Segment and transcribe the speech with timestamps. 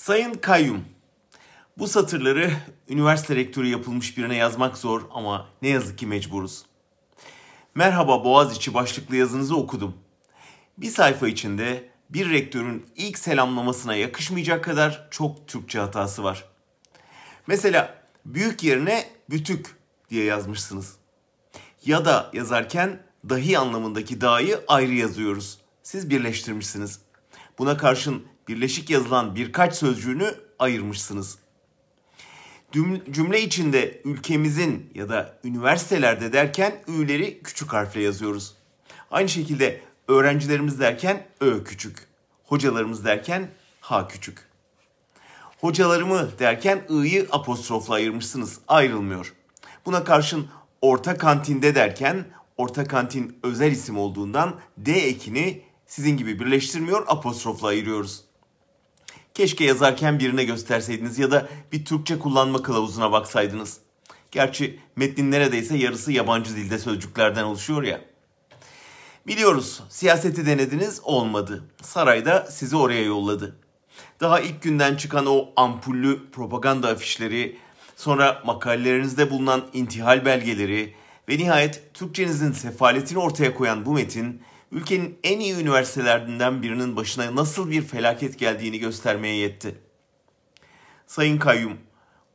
[0.00, 0.84] Sayın Kayyum,
[1.78, 2.52] bu satırları
[2.88, 6.64] üniversite rektörü yapılmış birine yazmak zor ama ne yazık ki mecburuz.
[7.74, 9.94] Merhaba Boğaziçi başlıklı yazınızı okudum.
[10.78, 16.44] Bir sayfa içinde bir rektörün ilk selamlamasına yakışmayacak kadar çok Türkçe hatası var.
[17.46, 19.76] Mesela büyük yerine bütük
[20.10, 20.96] diye yazmışsınız.
[21.84, 25.58] Ya da yazarken dahi anlamındaki da'yı ayrı yazıyoruz.
[25.82, 27.09] Siz birleştirmişsiniz.
[27.58, 31.38] Buna karşın birleşik yazılan birkaç sözcüğünü ayırmışsınız.
[33.10, 38.54] Cümle içinde ülkemizin ya da üniversitelerde derken ü'leri küçük harfle yazıyoruz.
[39.10, 42.06] Aynı şekilde öğrencilerimiz derken ö küçük,
[42.44, 44.38] hocalarımız derken ha küçük.
[45.60, 49.34] Hocalarımı derken i'yi apostrofla ayırmışsınız, ayrılmıyor.
[49.86, 50.48] Buna karşın
[50.82, 52.24] orta kantinde derken
[52.56, 58.24] orta kantin özel isim olduğundan D ekini sizin gibi birleştirmiyor apostrofla ayırıyoruz.
[59.34, 63.78] Keşke yazarken birine gösterseydiniz ya da bir Türkçe kullanma kılavuzuna baksaydınız.
[64.30, 68.00] Gerçi metnin neredeyse yarısı yabancı dilde sözcüklerden oluşuyor ya.
[69.26, 71.64] Biliyoruz siyaseti denediniz olmadı.
[71.82, 73.56] Sarayda sizi oraya yolladı.
[74.20, 77.58] Daha ilk günden çıkan o ampullü propaganda afişleri,
[77.96, 80.94] sonra makalelerinizde bulunan intihal belgeleri
[81.28, 87.70] ve nihayet Türkçenizin sefaletini ortaya koyan bu metin ülkenin en iyi üniversitelerinden birinin başına nasıl
[87.70, 89.78] bir felaket geldiğini göstermeye yetti.
[91.06, 91.76] Sayın Kayyum,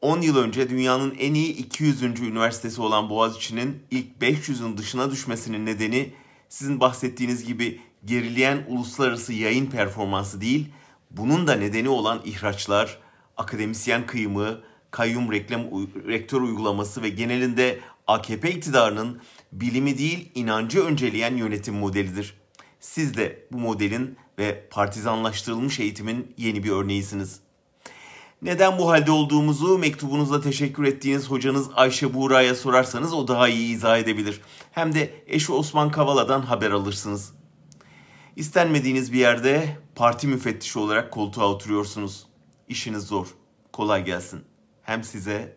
[0.00, 2.02] 10 yıl önce dünyanın en iyi 200.
[2.02, 6.12] üniversitesi olan Boğaziçi'nin ilk 500'ün dışına düşmesinin nedeni
[6.48, 10.68] sizin bahsettiğiniz gibi gerileyen uluslararası yayın performansı değil,
[11.10, 12.98] bunun da nedeni olan ihraçlar,
[13.36, 15.60] akademisyen kıyımı, kayyum reklam
[16.08, 19.20] rektör uygulaması ve genelinde AKP iktidarının
[19.52, 22.34] bilimi değil inancı önceleyen yönetim modelidir.
[22.80, 27.40] Siz de bu modelin ve partizanlaştırılmış eğitimin yeni bir örneğisiniz.
[28.42, 33.98] Neden bu halde olduğumuzu mektubunuzla teşekkür ettiğiniz hocanız Ayşe Buğra'ya sorarsanız o daha iyi izah
[33.98, 34.40] edebilir.
[34.72, 37.32] Hem de eşi Osman Kavala'dan haber alırsınız.
[38.36, 42.26] İstenmediğiniz bir yerde parti müfettişi olarak koltuğa oturuyorsunuz.
[42.68, 43.26] İşiniz zor.
[43.72, 44.44] Kolay gelsin.
[44.82, 45.56] Hem size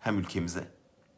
[0.00, 0.77] hem ülkemize.